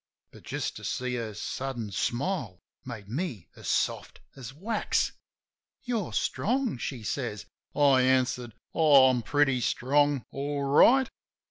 (But, 0.31 0.41
just 0.41 0.75
to 0.77 0.83
see 0.83 1.13
her 1.17 1.35
sudden 1.35 1.91
smile, 1.91 2.63
made 2.83 3.07
me 3.07 3.49
as 3.55 3.67
soft 3.67 4.19
as 4.35 4.51
wax.) 4.51 5.11
"You're 5.83 6.11
strong," 6.11 6.79
she 6.79 7.03
smiles. 7.03 7.45
I 7.75 8.01
answers, 8.01 8.53
"Oh, 8.73 9.11
I'm 9.11 9.21
pretty 9.21 9.61
strong, 9.61 10.25
all 10.31 10.63
right." 10.63 11.07